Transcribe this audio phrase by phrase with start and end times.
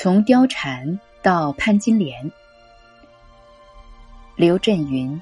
[0.00, 2.30] 从貂蝉到潘金莲，
[4.36, 5.20] 刘震云。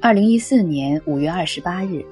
[0.00, 2.04] 二零一四年五月二十八日，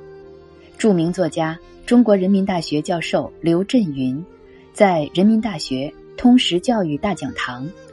[0.78, 4.24] 著名作家、中国人民大学教授刘震云，
[4.72, 7.68] 在人民大学通识教育大讲堂“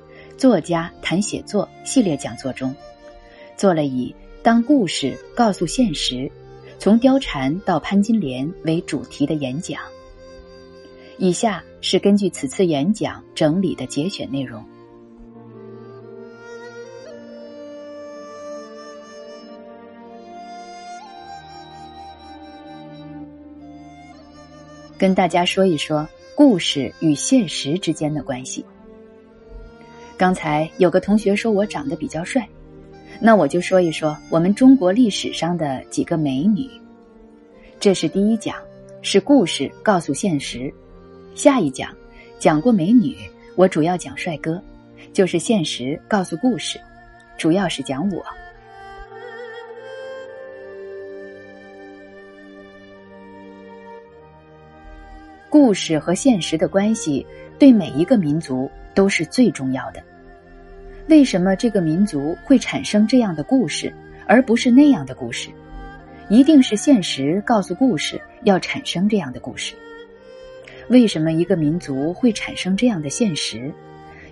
[0.43, 2.75] 作家谈写作”系列讲座中，
[3.55, 6.29] 做了以“当故事告诉现实，
[6.77, 9.81] 从貂蝉到潘金莲”为主题的演讲。
[11.17, 14.61] 以下是根据此次演讲整理的节选内容。
[24.97, 26.05] 跟大家说一说
[26.35, 28.65] 故事与现实之间的关系。
[30.17, 32.47] 刚才有个同学说我长得比较帅，
[33.19, 36.69] 那我就说一说我们中国历史上的几个美女。
[37.79, 38.55] 这是第一讲，
[39.01, 40.73] 是故事告诉现实。
[41.35, 41.89] 下一讲
[42.39, 43.17] 讲过美女，
[43.55, 44.61] 我主要讲帅哥，
[45.11, 46.79] 就是现实告诉故事，
[47.37, 48.23] 主要是讲我。
[55.49, 57.25] 故事和现实的关系，
[57.59, 60.01] 对每一个民族都是最重要的。
[61.07, 63.93] 为什么这个民族会产生这样的故事，
[64.25, 65.49] 而不是那样的故事？
[66.29, 69.75] 一定是现实告诉故事要产生这样的故事。
[70.87, 73.73] 为什么一个民族会产生这样的现实？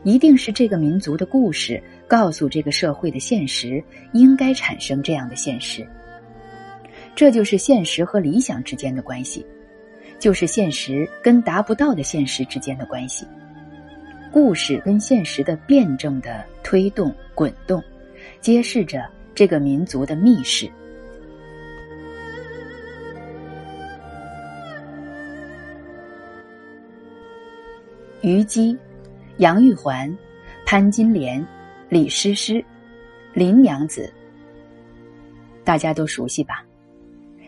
[0.04, 5.88] 一定是这个民族的故事告诉这个社会的现实应该产生这样的现实。
[7.14, 9.46] 这就是现实和理想之间的关系。
[10.18, 13.26] 就是现实跟达不到的现实之间的关系，
[14.32, 17.84] 故事跟现实的辩证的推动滚动，
[18.40, 19.06] 揭示着
[19.36, 20.72] 这个民族的密室。
[28.22, 28.78] 虞姬、
[29.38, 30.18] 杨玉环、
[30.66, 31.46] 潘金莲、
[31.90, 32.64] 李师师、
[33.34, 34.14] 林娘子，
[35.66, 36.64] 大家都熟悉吧？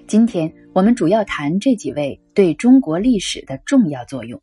[0.05, 4.41] 今天我们主要谈这几位对中国历史的重要作用。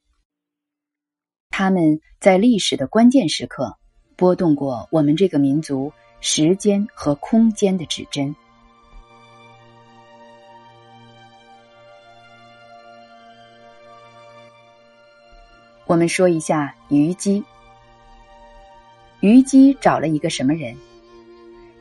[1.60, 3.76] 他们在历史的关键时刻
[4.16, 8.34] 拨动过我们这个民族时间和空间的指针。
[15.84, 17.44] 我们说一下虞姬。
[19.20, 20.74] 虞姬找了一个什么人？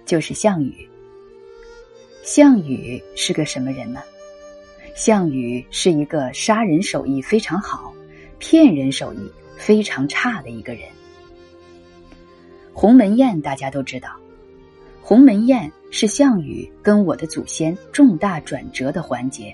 [0.06, 0.90] 就是项羽。
[2.22, 4.02] 项羽是个什么人呢？
[4.94, 7.94] 项羽是一个杀人手艺非常好、
[8.40, 10.90] 骗人手艺非常差的一个人。
[12.74, 14.10] 鸿门宴大家都知道，
[15.04, 19.54] 鸿门宴是项羽跟我的祖先重大转折的环节。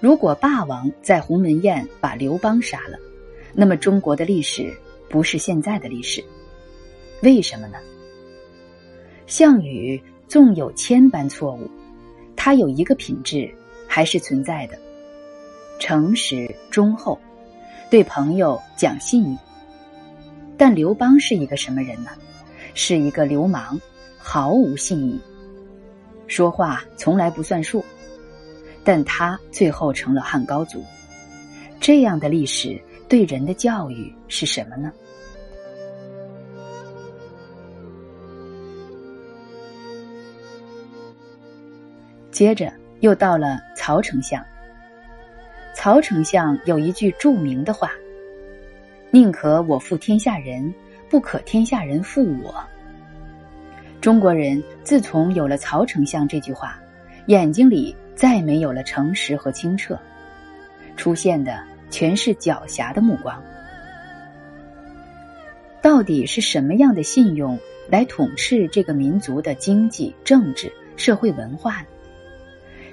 [0.00, 2.96] 如果霸王在鸿门宴把刘邦杀了，
[3.52, 4.72] 那么中国的历史
[5.10, 6.24] 不是现在的历史。
[7.20, 7.78] 为什么呢？
[9.26, 10.00] 项羽。
[10.26, 11.70] 纵有千般错误，
[12.34, 13.48] 他有一个品质
[13.86, 14.76] 还是存在的：
[15.78, 17.20] 诚实忠厚，
[17.90, 19.38] 对朋友讲信义。
[20.56, 22.10] 但刘邦是一个什么人呢？
[22.74, 23.80] 是一个流氓，
[24.18, 25.20] 毫无信义，
[26.26, 27.84] 说话从来不算数。
[28.82, 30.84] 但他最后成了汉高祖。
[31.80, 34.92] 这样的历史对人的教育是什么呢？
[42.30, 44.44] 接着又到了曹丞相。
[45.74, 47.90] 曹丞相有一句著名的话
[49.10, 50.72] ：“宁可我负天下人，
[51.10, 52.54] 不可天下人负我。”
[54.00, 56.78] 中国人自从有了曹丞相这句话，
[57.26, 59.98] 眼睛里再没有了诚实和清澈，
[60.96, 63.42] 出现的全是狡黠的目光。
[65.82, 67.58] 到底是什么样的信用
[67.90, 71.86] 来统治这个民族的经济、政治、社会文化呢？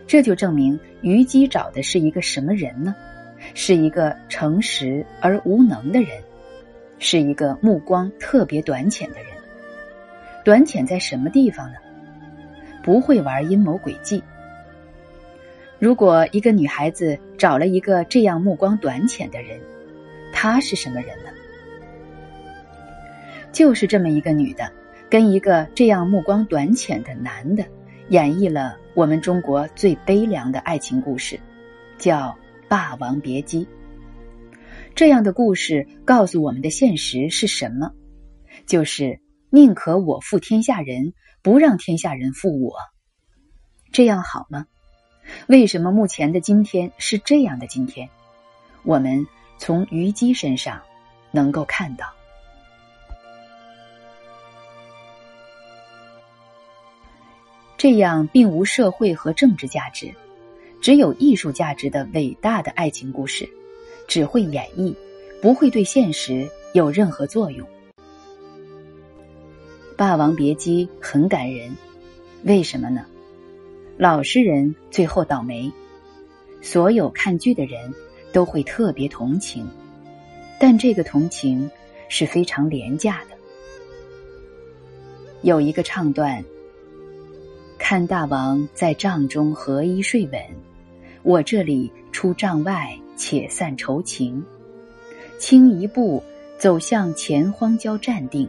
[0.08, 2.96] 这就证明虞姬找的是一个什么人呢？
[3.56, 6.22] 是一个诚实而无能的人，
[7.00, 9.28] 是一个目光特别短浅的人。
[10.44, 11.78] 短浅在什么地方呢？
[12.84, 14.24] 不会玩阴谋诡计。
[15.80, 19.60] 如果一个女孩子找了一个这样目光短浅的人，
[20.32, 21.32] 她是什么人呢？
[23.52, 24.72] 就是这么一个女的，
[25.10, 27.66] 跟一个这样目光短浅的男的。
[28.10, 31.40] 演绎了我们中国最悲凉的爱情故事，
[31.98, 32.30] 叫
[32.68, 33.66] 《霸王别姬》。
[34.94, 37.92] 这样的故事告诉我们的现实是什么？
[38.66, 42.76] 就是宁可我负天下人，不让天下人负我。
[43.92, 44.66] 这样好吗？
[45.48, 48.10] 为什么目前的今天是这样的今天？
[48.84, 49.26] 我们
[49.58, 50.82] 从虞姬身上
[51.32, 52.08] 能够看到，
[57.82, 60.14] 这样并无社会和政治价值，
[60.82, 63.50] 只有艺术价值的伟大的爱情故事，
[64.08, 64.94] 只会演绎，
[65.42, 67.68] 不会对现实有任何作用。
[69.96, 71.76] 《霸王别姬》很感人，
[72.44, 73.04] 为什么呢？
[73.98, 75.72] 老实人最后倒霉，
[76.62, 77.92] 所有看剧的人
[78.32, 79.68] 都会特别同情，
[80.60, 81.68] 但这个同情
[82.10, 83.36] 是非常廉价的。
[85.42, 86.46] 有一个唱段：
[87.92, 90.42] 看大王在帐中合衣睡稳，
[91.24, 94.42] 我这里出帐外且散愁情。
[95.38, 96.24] 轻一步
[96.58, 98.48] 走向前荒郊站定，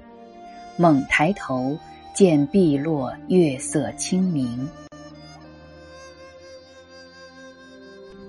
[0.76, 1.76] 猛抬头
[2.14, 4.68] 见碧落月色清明。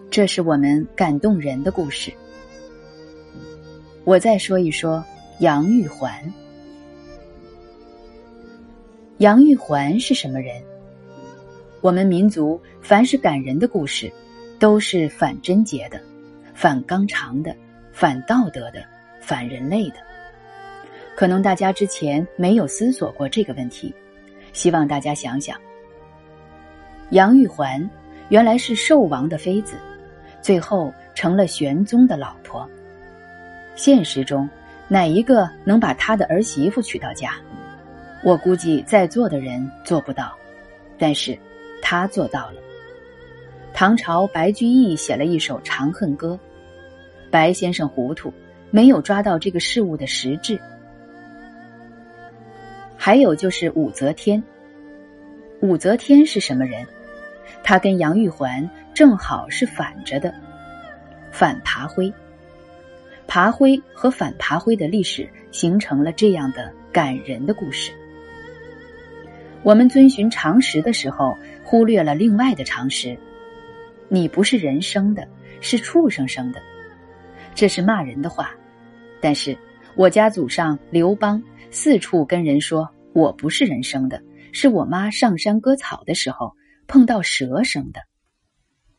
[0.09, 2.11] 这是我们感动人的故事。
[4.03, 5.05] 我再说一说
[5.41, 6.11] 杨玉环。
[9.19, 10.59] 杨玉环是什么人？
[11.83, 14.09] 我们民族凡是感人的故事，
[14.57, 15.99] 都是反贞洁的、
[16.53, 17.53] 反纲常的、
[17.91, 18.81] 反道德的、
[19.19, 19.97] 反人类的。
[21.13, 23.93] 可能大家之前没有思索过这个问题，
[24.53, 25.59] 希望大家想想。
[27.09, 27.89] 杨玉环
[28.29, 29.75] 原来是寿王的妃子。
[30.41, 32.65] 最后成了玄宗的老婆。
[33.75, 34.49] 现实中，
[34.87, 37.33] 哪一个能把他的儿媳妇娶到家？
[38.23, 40.33] 我估计在座的人做不到，
[40.97, 41.37] 但是
[41.83, 42.55] 他做到了。
[43.73, 46.39] 唐朝白居易写了一首《长恨歌》，
[47.29, 48.33] 白先生糊涂，
[48.71, 50.59] 没有抓到这个事物的实质。
[52.95, 54.41] 还有就是武则天。
[55.59, 56.85] 武则天是什么人？
[57.63, 58.67] 他跟杨玉环。
[58.93, 60.31] 正好是反着的，
[61.31, 62.13] 反爬灰。
[63.25, 67.91] 爬灰和反爬灰的历史形成了这样的感人的故事。
[69.63, 73.17] 我们遵循常识的时候，忽略了另外的常识。
[74.09, 75.27] 你不是人生的，
[75.61, 76.61] 是畜生生的，
[77.55, 78.51] 这是骂人的话。
[79.21, 79.57] 但是
[79.95, 84.21] 我家祖上刘邦四处跟人说我不是人生的，
[84.51, 86.53] 是我妈上山割草的时候
[86.85, 88.01] 碰到蛇生的。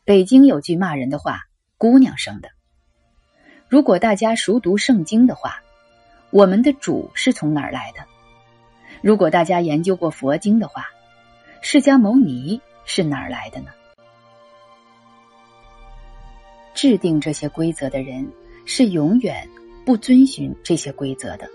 [0.05, 1.41] 北京有句骂人的话
[1.77, 2.49] ：“姑娘生的。”
[3.69, 5.63] 如果大家熟读圣经的话，
[6.31, 8.14] 我们的主是从哪儿来的？
[9.05, 10.87] 如果大家研究过佛经的话，
[11.61, 13.67] 释迦牟尼是哪儿来的呢？
[16.73, 18.27] 制定这些规则的人
[18.65, 19.47] 是永远
[19.85, 21.47] 不遵循这些规则的；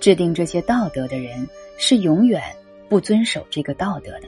[0.00, 1.48] 制定这些道德的人
[1.78, 2.42] 是永远
[2.88, 4.26] 不遵守这个道德的。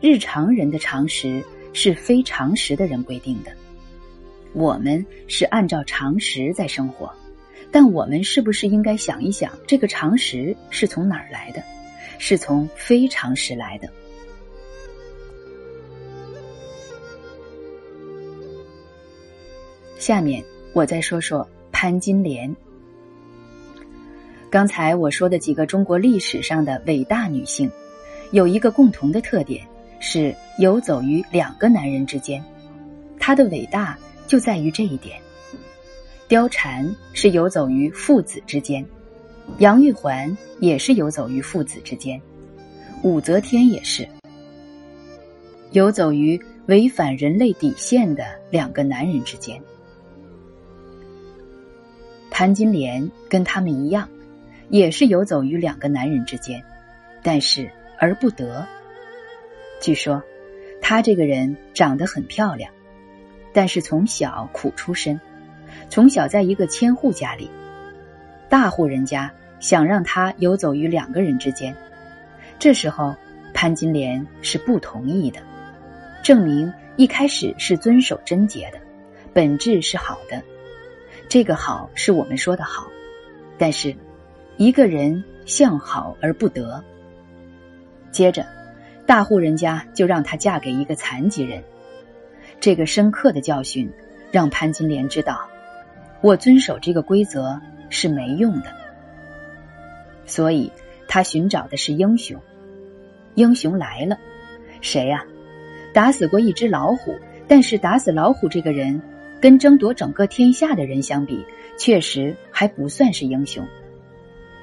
[0.00, 1.44] 日常人的常识。
[1.72, 3.52] 是非常识的人规定的，
[4.54, 7.14] 我们是按照常识在生活，
[7.72, 11.62] 但我们是不是应该想一想，这个常识是从哪儿来的？
[12.18, 13.88] 是从非常识来的。
[19.98, 22.54] 下面我再说说潘金莲。
[24.50, 27.70] 刚才我说的几个中国历史上的伟大女性，
[28.32, 29.66] 有一个共同的特点。
[30.02, 32.42] 是游走于两个男人之间，
[33.18, 35.20] 她的伟大就在于这一点。
[36.30, 38.86] 貂蝉是游走于父子之间，
[39.58, 42.22] 杨玉环也是游走于父子之间，
[43.02, 44.08] 武则天也是
[45.72, 49.60] 游走于违反人类底线的两个男人之间。
[52.30, 54.08] 潘金莲跟他们一样，
[54.68, 56.62] 也是游走于两个男人之间，
[57.24, 57.68] 但是
[57.98, 58.64] 而不得。
[59.80, 60.22] 据说，
[60.80, 62.72] 她这个人长得很漂亮，
[63.52, 65.20] 但是从小苦出身，
[65.88, 67.50] 从小在一个千户家里，
[68.48, 71.74] 大户人家想让她游走于两个人之间，
[72.58, 73.14] 这时候
[73.52, 75.40] 潘金莲是不同意的，
[76.22, 78.78] 证明一开始是遵守贞洁的，
[79.32, 80.42] 本质是好的，
[81.28, 82.86] 这个好是我们说的好，
[83.58, 83.94] 但是
[84.56, 86.82] 一个人向好而不得，
[88.10, 88.46] 接着。
[89.06, 91.64] 大户人家就让她嫁给一个残疾人，
[92.60, 93.90] 这个深刻的教训
[94.30, 95.49] 让潘金莲知道，
[96.22, 98.66] 我遵守这个规则是没用的。
[100.26, 100.70] 所以
[101.08, 102.40] 他寻找的是英雄，
[103.34, 104.18] 英雄来了，
[104.80, 105.24] 谁呀？
[105.92, 107.16] 打死过一只老虎，
[107.48, 109.02] 但是打死老虎这个人，
[109.40, 111.44] 跟争夺整个天下的人相比，
[111.76, 113.66] 确实还不算是英雄。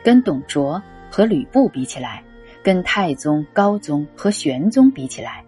[0.04, 2.24] 跟董卓和吕布比起来，
[2.64, 5.44] 跟太宗、高宗和玄宗比起来，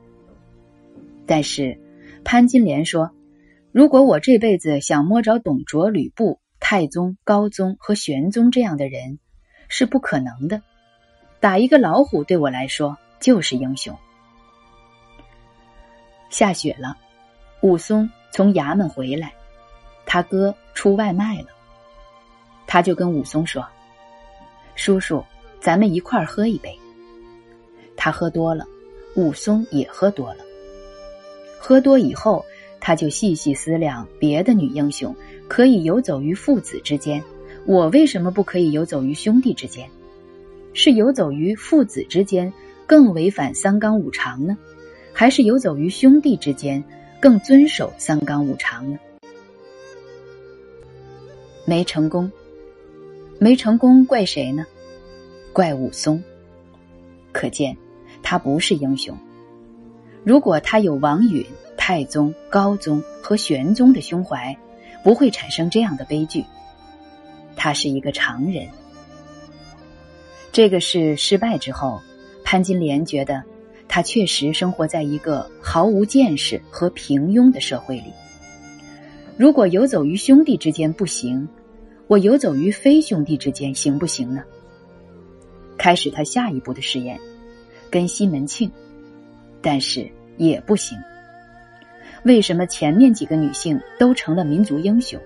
[1.26, 1.80] 但是
[2.26, 3.10] 潘金莲说
[3.72, 9.20] ：“如果我这辈子想摸着董卓、吕布、太宗、高宗和玄宗这样的人，
[9.68, 10.62] 是不可能的。
[11.40, 13.96] 打一个老虎对我来说就是英雄。”
[16.32, 16.98] 下雪了，
[17.62, 19.34] 武松从衙门回来，
[20.06, 21.48] 他哥出外卖了，
[22.66, 23.66] 他就跟武松说
[24.76, 25.24] ：“叔叔，
[25.62, 26.76] 咱们一块儿喝一杯。”
[27.96, 28.66] 他喝多了，
[29.16, 30.44] 武松也喝多了。
[31.60, 32.44] 喝多以后，
[32.80, 35.16] 他就细细思量：别的女英雄
[35.48, 37.24] 可以游走于父子之间，
[37.66, 39.90] 我为什么不可以游走于兄弟之间？
[40.74, 42.54] 是游走于父子之间
[42.86, 44.58] 更违反三纲五常呢？
[45.12, 46.84] 还是游走于兄弟之间，
[47.20, 48.98] 更遵守三纲五常呢？
[51.66, 52.32] 没成功，
[53.40, 54.66] 没成功，怪谁呢？
[55.52, 56.24] 怪武松。
[57.32, 57.76] 可见
[58.24, 59.16] 他不是英雄。
[60.24, 61.46] 如果他有王允、
[61.82, 64.56] 太宗、高宗和玄宗的胸怀，
[65.02, 66.44] 不会产生这样的悲剧。
[67.56, 68.68] 他是一个常人。
[70.52, 72.02] 这个事失败之后，
[72.44, 73.42] 潘金莲觉得。
[73.92, 78.14] 他确实生活在一个毫无见识和平庸的社会里。
[79.36, 81.50] 如果游走于兄弟之间不行，
[82.06, 84.44] 我游走于非兄弟之间行不行呢？
[85.76, 87.20] 开始他下一步的试验，
[87.90, 88.72] 跟西门庆，
[89.60, 90.08] 但是
[90.38, 90.96] 也不行。
[92.24, 95.20] 为什么前面几个女性都成了民族英雄？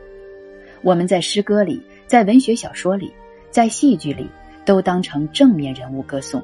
[0.82, 3.12] 我们在诗歌里，在文学小说里，
[3.50, 4.30] 在戏剧里，
[4.64, 6.44] 都当成正面人物歌颂。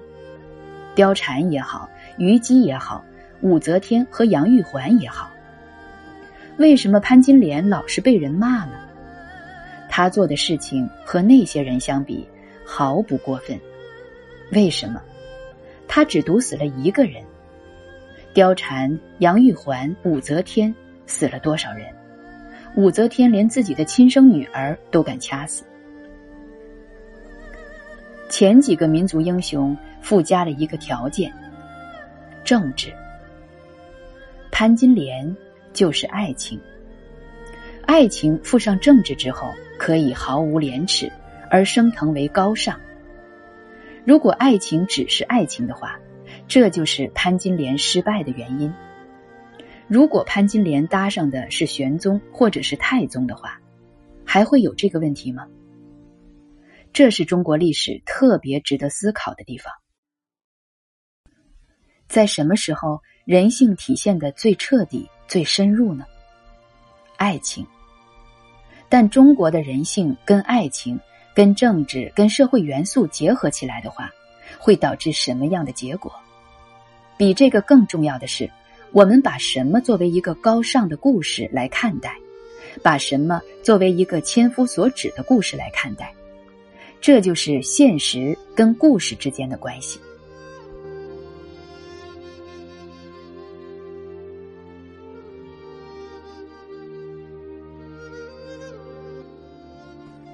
[0.95, 1.87] 貂蝉也好，
[2.17, 3.03] 虞姬也好，
[3.41, 5.29] 武则天和杨玉环也好，
[6.57, 8.73] 为什么潘金莲老是被人骂呢？
[9.87, 12.27] 她做的事情和那些人相比
[12.65, 13.59] 毫不过分，
[14.51, 15.01] 为什么？
[15.87, 17.23] 她只毒死了一个人。
[18.33, 20.73] 貂蝉、杨玉环、武则天
[21.05, 21.87] 死了多少人？
[22.75, 25.63] 武则天连自己的亲生女儿都敢掐死。
[28.29, 31.33] 前几个民族英雄附加了一个条件：
[32.43, 32.93] 政治。
[34.51, 35.35] 潘金莲
[35.73, 36.59] 就是爱情，
[37.87, 41.11] 爱情附上政治之后，可以毫无廉耻
[41.49, 42.79] 而升腾为高尚。
[44.05, 45.99] 如果爱情只是爱情的话，
[46.49, 48.73] 这就是潘金莲失败的原因。
[49.87, 53.61] 如果潘金莲搭上的是玄宗或者是太宗的话，
[54.25, 55.47] 还会有这个问题吗？
[56.91, 59.71] 这是中国历史特别值得思考的地方。
[62.07, 66.03] 在什么时候人性体现的最彻底、最深入呢？
[67.15, 67.63] 爱情。
[68.89, 70.99] 但中国的人性跟爱情、
[71.35, 74.09] 跟政治、跟社会元素结合起来的话，
[74.57, 76.11] 会导致什么样的结果？
[77.19, 78.49] 比这个更重要的是，
[78.93, 82.15] 我们把什么作为一个高尚的故事来看待？
[82.81, 86.13] 把什么作为一个千夫所指的故事来看待？
[87.01, 89.99] 这就是现实跟故事之间的关系。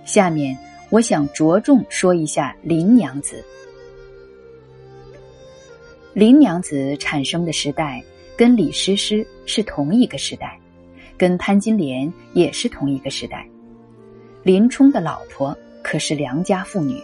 [0.05, 0.55] 下面，
[0.91, 3.43] 我想着重说一下林娘子。
[6.15, 8.01] 林娘子产生的时代
[8.37, 10.57] 跟李师师是同一个时代，
[11.17, 13.45] 跟潘金莲也是同一个时代。
[14.41, 15.55] 林冲的老婆。
[15.83, 16.99] 可是良家妇女，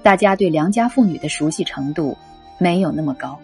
[0.00, 2.16] 大家对良家妇女的熟悉程度
[2.56, 3.36] 没有那么高。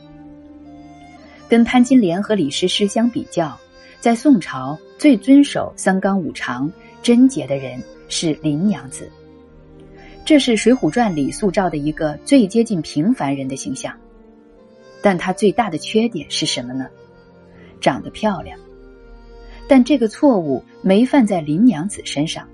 [1.49, 3.59] 跟潘金莲和李师师相比较，
[3.99, 6.71] 在宋朝最遵守三纲五常、
[7.03, 9.11] 贞洁的人是林娘子。
[10.25, 13.93] 这是《水浒传》里塑造的一个最接近平凡人的形象。
[15.03, 16.89] 但她最大的缺点是什么呢？
[17.81, 18.59] 长得漂亮。
[19.69, 22.47] 但这个错误没犯在林娘子身上。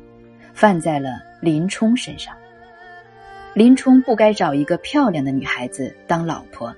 [0.54, 2.37] 犯在了林冲身上。
[3.54, 6.70] 林冲不该找一个漂亮的女孩子当老婆，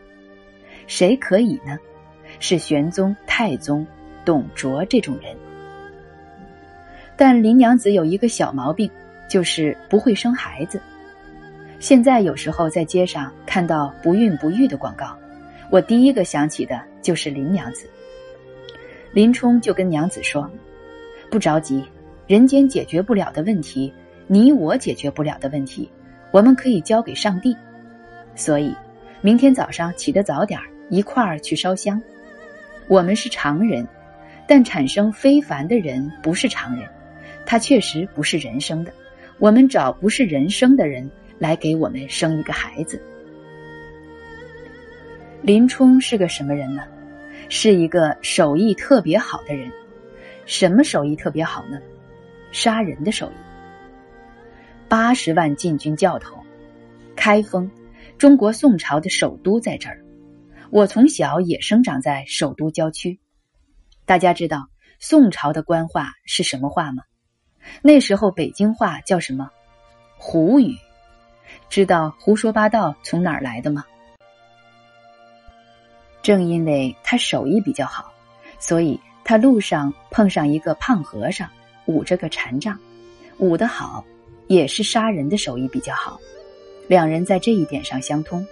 [0.87, 1.76] 谁可以呢？
[2.38, 3.85] 是玄宗、太宗、
[4.25, 5.37] 董卓这种人。
[7.16, 8.88] 但林娘子有一个小毛病，
[9.28, 10.80] 就是不会生孩子。
[11.80, 15.18] 现在有时候在街上看到不孕不育的广告，
[15.75, 17.90] 我第一个想起的就是林娘子。
[19.12, 20.49] 林冲就跟娘子说
[21.28, 21.85] ：“不着急。”
[22.28, 23.93] 人间解决不了的问题，
[24.28, 25.90] 你我解决不了的问题，
[26.31, 27.57] 我们可以交给上帝。
[28.37, 28.73] 所以，
[29.21, 32.00] 明天早上起得早点儿，一块儿去烧香。
[32.87, 33.85] 我们是常人，
[34.47, 36.88] 但产生非凡的人不是常人，
[37.45, 38.93] 他确实不是人生的。
[39.40, 43.02] 我们找不是人生的人来给我们生一个孩子。
[45.45, 46.85] 林冲是个什么人呢？
[47.51, 49.71] 是一个手艺特别好的人。
[50.47, 51.79] 什么手艺特别好呢？
[52.51, 53.35] 杀人的手艺。
[54.89, 56.43] 八十万禁军教头，
[57.15, 57.71] 开封，
[58.17, 60.03] 中国宋朝的首都在这儿。
[60.71, 63.21] 我从小也生长在首都郊区。
[64.07, 67.03] 大家知道宋朝的官话是什么话吗？
[67.83, 69.51] 那时候北京话叫什么？
[70.17, 70.75] 胡语。
[71.69, 73.85] 知道胡说八道从哪儿来的吗？
[76.25, 78.11] 正因为他手艺比较好，
[78.59, 81.47] 所以他路上碰上一个胖和尚，
[81.85, 82.78] 舞着个禅杖，
[83.37, 84.02] 舞得好，
[84.47, 86.19] 也是杀人的手艺比较好。
[86.88, 88.45] 两人在这一点上相通。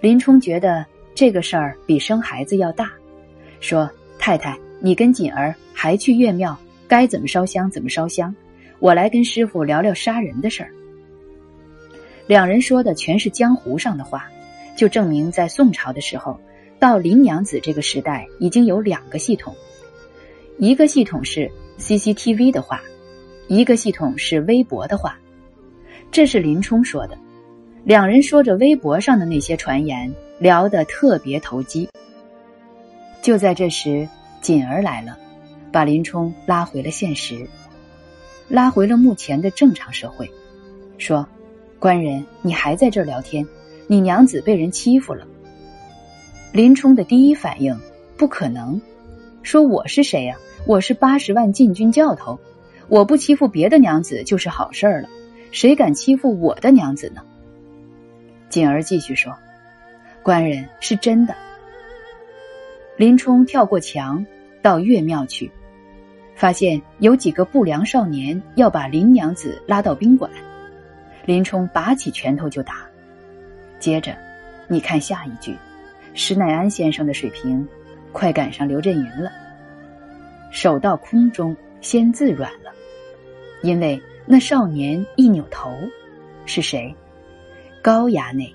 [0.00, 2.92] 林冲觉得这个事儿比生孩子要大，
[3.58, 6.56] 说：“太太，你跟锦儿还去岳庙，
[6.86, 8.32] 该怎么烧香怎么烧香，
[8.78, 10.70] 我来跟师傅聊聊杀人的事儿。”
[12.28, 14.28] 两人说的全是江湖上的话，
[14.76, 16.40] 就证明在宋朝的时候。
[16.78, 19.54] 到林娘子这个时代，已经有两个系统，
[20.58, 22.82] 一个系统是 CCTV 的话，
[23.48, 25.18] 一个系统是微博的话。
[26.12, 27.18] 这是林冲说的。
[27.84, 31.88] 两人说着微博上的那些传言，聊得特别投机。
[33.22, 34.08] 就在这时，
[34.40, 35.18] 锦儿来了，
[35.72, 37.46] 把林冲拉回了现实，
[38.48, 40.30] 拉回了目前的正常社会，
[40.96, 41.26] 说
[41.80, 43.46] ：“官人，你还在这儿聊天？
[43.86, 45.26] 你娘子被人欺负了。”
[46.52, 47.78] 林冲的第一反应
[48.16, 48.80] 不可能，
[49.42, 50.36] 说我是谁呀？
[50.66, 52.40] 我是八十万禁军教头，
[52.88, 55.08] 我不欺负别的娘子就是好事儿了，
[55.52, 57.22] 谁敢欺负我的娘子呢？
[58.48, 59.36] 锦儿继续说
[60.24, 61.36] ：“官人是真的。”
[62.96, 64.24] 林冲跳过墙
[64.62, 65.50] 到岳庙去，
[66.34, 70.30] 发现有几个不良少年要把林娘子拉到宾馆，
[71.26, 72.86] 林冲拔起拳头就打。
[73.78, 74.16] 接着，
[74.66, 75.54] 你看下一句。
[76.14, 77.66] 施耐庵先生的水平，
[78.12, 79.30] 快赶上刘震云了。
[80.50, 82.72] 手到空中，先自软了，
[83.62, 85.72] 因为那少年一扭头，
[86.46, 86.94] 是谁？
[87.82, 88.52] 高衙内。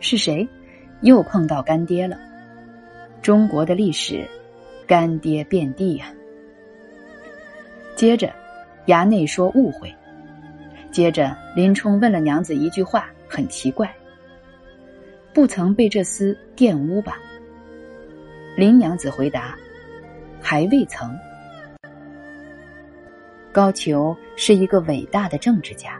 [0.00, 0.46] 是谁？
[1.00, 2.18] 又碰到干爹了。
[3.22, 4.28] 中国的历史，
[4.86, 6.12] 干爹遍地呀。
[7.96, 8.32] 接着，
[8.86, 9.92] 衙内说误会。
[10.90, 13.92] 接着，林冲问了娘子一句话，很奇怪。
[15.34, 17.18] 不曾被这厮玷污吧？
[18.54, 19.56] 林娘子回答
[20.42, 21.10] ：“还未曾。”
[23.50, 25.98] 高俅是一个伟大的政治家，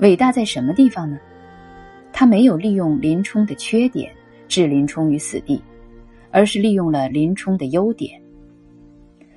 [0.00, 1.18] 伟大在什么地方呢？
[2.10, 4.10] 他没有利用林冲的缺点
[4.48, 5.62] 置林冲于死地，
[6.30, 8.18] 而是利用了林冲的优点。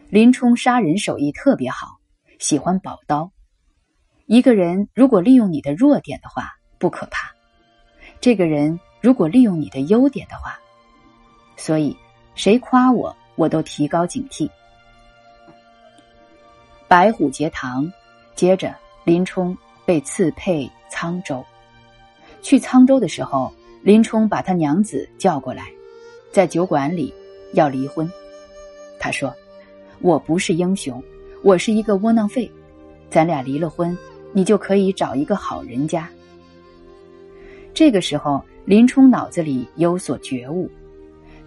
[0.10, 2.00] 林冲杀人手艺特别好，
[2.40, 3.30] 喜欢宝刀。
[4.26, 7.36] 一个人如果利用你的弱点的话，不可怕。
[8.22, 8.80] 这个人。
[9.02, 10.60] 如果利用你的优点的话，
[11.58, 11.98] 所以
[12.36, 14.48] 谁夸我，我都提高警惕。
[16.88, 17.92] 白虎节堂，
[18.36, 21.44] 接着林冲被赐配沧州。
[22.44, 25.72] 去沧州的时候，林冲把他娘子叫过来，
[26.32, 27.12] 在酒馆里
[27.54, 28.08] 要离婚。
[29.00, 29.34] 他说
[30.00, 31.04] ：“我不是英雄，
[31.44, 32.50] 我是一个窝囊废。
[33.10, 33.98] 咱俩离了婚，
[34.32, 36.08] 你就可以找一个好人家。”
[37.74, 38.40] 这个时候。
[38.72, 40.72] 林冲脑子里有所觉悟，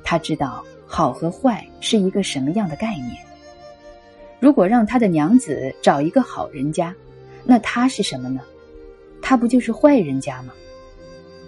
[0.02, 3.16] 他知道好和坏是一个什么样的概念。
[4.38, 6.94] 如果让他的娘子找一个好人家，
[7.42, 8.42] 那他是什么呢？
[9.22, 10.52] 他不就是坏人家吗？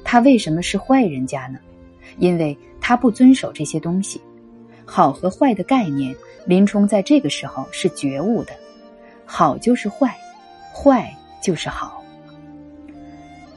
[0.02, 1.58] 他为什么是坏人家呢？
[2.16, 4.18] 因为他不遵守这些东西。
[4.86, 8.54] 好和坏的概念，林冲在这个时候是觉悟的。
[9.26, 10.16] 好就是坏，
[10.72, 12.02] 坏就是好。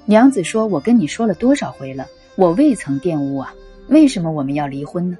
[0.09, 3.53] 娘子说：“我跟你说了多少回了，我未曾玷污啊，
[3.89, 5.15] 为什么我们要离婚呢？”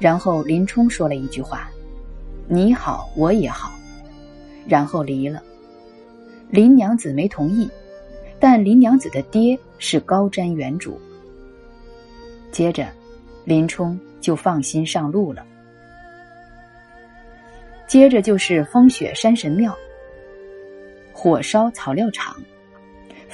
[0.00, 1.70] 然后林冲说了一句话
[2.50, 3.72] ：“你好，我也好。”
[4.66, 5.40] 然后离了。
[6.50, 7.70] 林娘子没同意，
[8.40, 10.94] 但林娘子的爹是高瞻远瞩。
[12.50, 12.88] 接着，
[13.44, 15.46] 林冲就放心上路了。
[17.86, 19.72] 接着就是风雪山神庙，
[21.12, 22.34] 火烧草料场。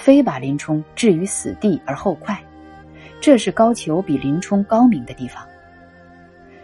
[0.01, 2.43] 非把林冲置于死地而后快，
[3.21, 5.47] 这是高俅比林冲高明的地方。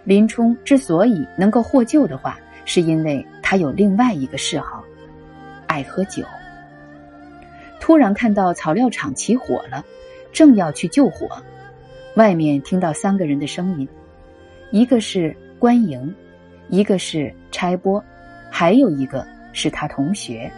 [0.05, 4.83] 林冲之所以能够获救的话，是因为他有另外一个嗜好，
[5.67, 6.25] 爱喝酒。
[7.79, 9.85] 突然看到草料场起火了，
[10.33, 11.29] 正要去救火，
[12.15, 13.87] 外面听到三个人的声音，
[14.71, 16.13] 一个是关营，
[16.71, 18.03] 一个是差拨，
[18.51, 20.51] 还有一个是他同学。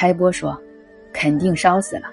[0.00, 0.58] 差拨说
[1.12, 2.10] ：“肯定烧死了。”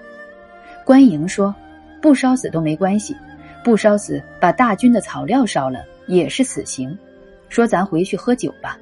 [0.84, 1.54] 关营说
[2.02, 3.16] ：“不烧死都没关系，
[3.64, 6.94] 不烧死把大军的草料烧了也是死刑。”
[7.48, 8.78] 说：“咱回去喝酒吧。”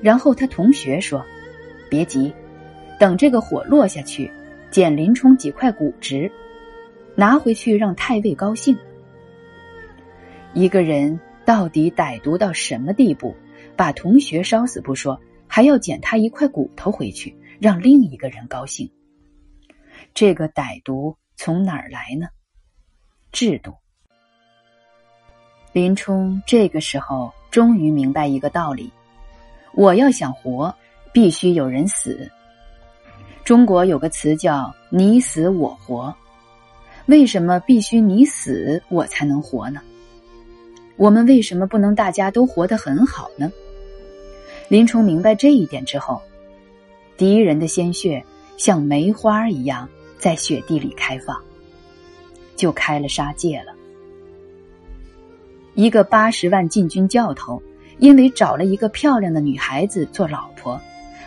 [0.00, 1.26] 然后他同学说
[1.90, 2.32] ：“别急，
[2.96, 4.30] 等这个火落下去，
[4.70, 6.30] 捡林冲几块骨殖，
[7.16, 8.78] 拿回去让太尉高兴。”
[10.54, 13.34] 一个人到底歹毒到什么地步？
[13.74, 18.90] 把同学烧死不说，还要捡他一块骨头回去，让另一个人高兴。
[20.14, 22.26] 这个歹毒从哪儿来呢？
[23.30, 23.74] 制度。
[25.72, 28.90] 林冲这个时候终于明白一个道理：
[29.74, 30.74] 我要想活，
[31.12, 32.28] 必须有人死。
[33.44, 36.14] 中国有个词叫“你死我活”，
[37.06, 39.82] 为什么必须你死我才能活呢？
[40.96, 43.52] 我们为什么不能大家都活得很好呢？
[44.68, 46.22] 林冲明白这一点之后，
[47.20, 48.24] 敌人的鲜血
[48.56, 51.38] 像梅花一样在雪地里开放，
[52.56, 53.74] 就开了杀戒了。
[55.74, 57.62] 一个八十万禁军教头，
[57.98, 60.80] 因为找了一个漂亮的女孩子做老婆，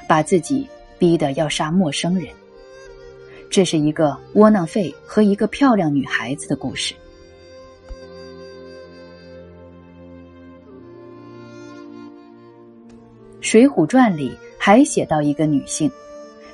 [0.07, 2.27] 把自己逼得要杀陌生人。
[3.51, 6.95] 这是一个窝囊废和一个漂亮女孩子的故事。
[13.41, 15.91] 《水浒传》里还写到一个女性，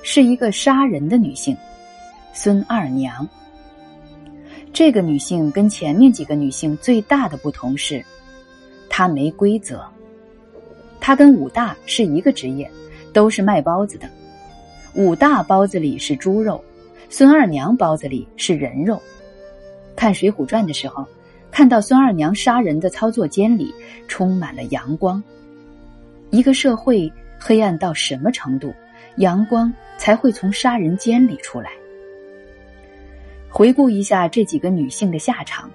[0.01, 1.55] 是一个杀人的女性，
[2.33, 3.29] 孙二娘。
[4.73, 8.03] 这个女性跟前面几个女性最大的不同是，
[8.89, 9.85] 她没规则。
[10.99, 12.67] 她跟武大是一个职业，
[13.13, 14.09] 都是卖包子的。
[14.95, 16.59] 武大包子里是猪肉，
[17.11, 18.99] 孙二娘包子里是人肉。
[19.95, 21.05] 看《水浒传》的时候，
[21.51, 23.71] 看到孙二娘杀人的操作间里
[24.07, 25.21] 充满了阳光。
[26.31, 28.73] 一个社会黑暗到什么程度，
[29.15, 31.71] 阳光才会从杀人间里出来？
[33.49, 35.71] 回顾一下这几个女性的下场：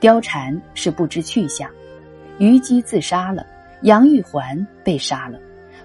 [0.00, 1.70] 貂蝉是不知去向，
[2.38, 3.44] 虞姬自杀了，
[3.82, 5.38] 杨玉环被杀了，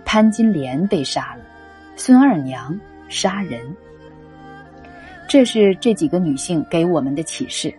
[0.06, 1.44] 潘金莲被杀了，
[1.96, 2.80] 孙二娘
[3.10, 3.60] 杀人。
[5.28, 7.74] 这是这几个女性给我们的启示。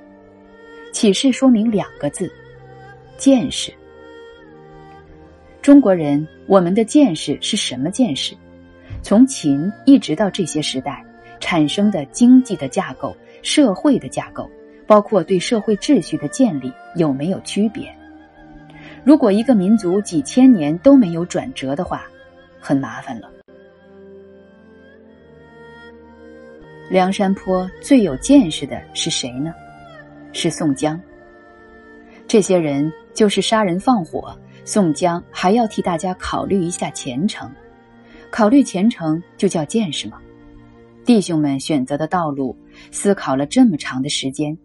[0.93, 2.31] 启示说明两个字：
[3.17, 3.73] 见识。
[5.65, 8.37] 中国人，我们的见识是什么见识？
[9.01, 11.03] 从秦一直到这些时代
[11.41, 14.47] 产生的经济的架构、社会的架构，
[14.87, 17.91] 包括对社会秩序的建立，有没有区别？
[19.05, 22.05] 如果一个民族几千年都没有转折的话，
[22.61, 23.31] 很麻烦了。
[26.91, 29.55] 梁山坡最有见识的是谁呢？
[30.35, 31.01] 是宋江。
[32.29, 34.39] 这些人就是杀人放火。
[34.65, 37.53] 宋江还要替大家考虑一下前程，
[38.31, 40.21] 考虑前程就叫见识吗？
[41.05, 42.57] 弟兄们选择的道路，
[42.91, 44.57] 思考了这么长的时间，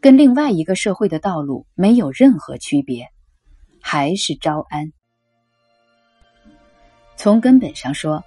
[0.00, 3.06] 跟另外一个社会的道路没有任何区别，
[3.82, 4.90] 还是招安。
[7.16, 8.24] 从根本上说，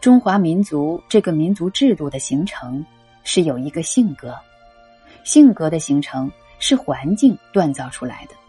[0.00, 2.84] 中华民族这个民族制度的形成
[3.22, 4.34] 是有一个性格，
[5.24, 8.41] 性格的形成是环境锻造出来的。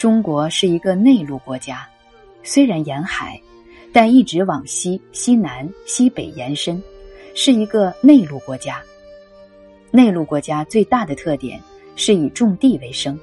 [0.00, 1.86] 中国是一个内陆国家，
[2.42, 3.38] 虽然沿海，
[3.92, 6.82] 但一直往西、西南、西北延伸，
[7.34, 8.80] 是一个内陆国家。
[9.90, 11.60] 内陆国家最大的特点
[11.96, 13.20] 是以种地为生，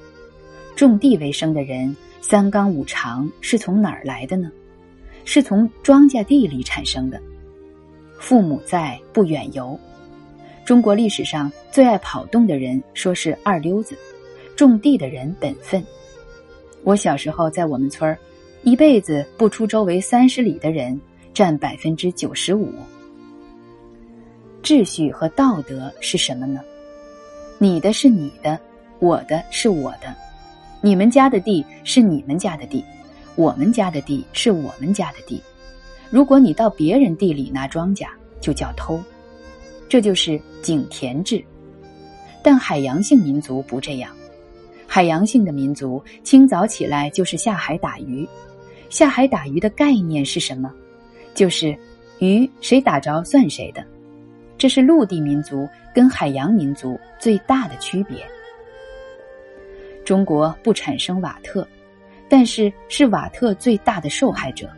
[0.76, 4.48] 种地为生的人三纲五常是从哪儿来的呢？
[5.24, 7.20] 是从庄稼地里产生的。
[8.20, 9.76] 父母在，不远游。
[10.64, 13.98] 中国历史上最爱跑动的人，说是二溜子，
[14.54, 15.84] 种地的人本分。
[16.88, 18.18] 我小时候在我们村儿，
[18.62, 20.98] 一辈子不出周围三十里的人
[21.34, 22.72] 占百分之九十五。
[24.62, 26.62] 秩序和道德是什么呢？
[27.58, 28.58] 你的是你的，
[29.00, 30.16] 我的是我的，
[30.80, 32.82] 你们家的地是你们家的地，
[33.36, 35.42] 我们家的地是我们家的地。
[36.08, 38.08] 如果你到别人地里拿庄稼，
[38.40, 38.98] 就叫偷，
[39.90, 41.44] 这就是井田制。
[42.42, 44.10] 但海洋性民族不这样。
[44.98, 48.28] 海洋性的民族，清早起来就是下海打鱼。
[48.90, 50.74] 下海打鱼的概念是什么？
[51.34, 51.78] 就是
[52.18, 53.84] 鱼谁打着算谁的。
[54.56, 58.26] 这是陆地民族跟海洋民族最大的区别。
[60.04, 61.64] 中国不产生瓦特，
[62.28, 64.68] 但是是瓦特最大的受害者。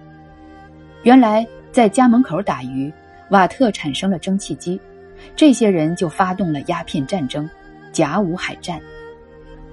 [1.02, 2.92] 原来在家门口打鱼，
[3.30, 4.78] 瓦特产生了蒸汽机，
[5.34, 7.48] 这些人就发动了鸦片战争，
[7.90, 8.78] 甲午海战。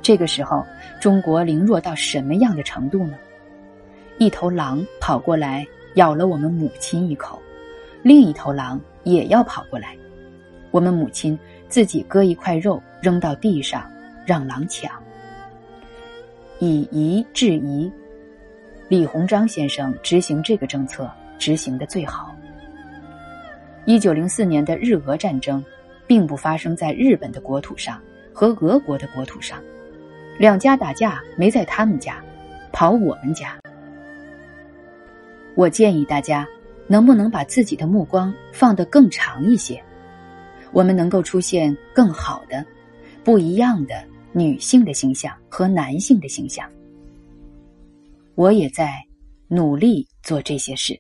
[0.02, 0.66] 这个时候，
[1.00, 3.18] 中国凌弱到什么样的程度呢？
[4.18, 7.42] 一头狼跑过来咬了我们母亲一口，
[8.02, 9.96] 另一头狼也要跑过来，
[10.72, 13.84] 我们母亲自己割一块肉扔到地上，
[14.26, 14.92] 让狼抢。
[16.60, 17.92] 以夷制夷，
[18.88, 21.08] 李鸿章先生执行这个政策
[21.38, 22.36] 执行的最好。
[23.86, 25.64] 一九零四年的日俄战争，
[26.08, 28.02] 并不发生在日本的国土上
[28.34, 29.62] 和俄国的国土上，
[30.40, 32.24] 两家打架没在他们家，
[32.72, 33.58] 跑我们家。
[35.56, 36.48] 我建议大家，
[36.86, 39.82] 能不能把自己的目光放得更长一些？
[40.72, 42.64] 我们能够出现更好的、
[43.24, 46.70] 不一样的女性的形象和男性的形象。
[48.36, 49.04] 我也在
[49.48, 51.00] 努力做这些事。